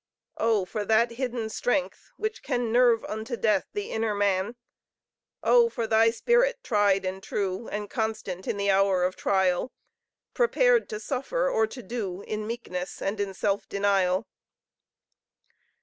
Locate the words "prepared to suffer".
10.33-11.47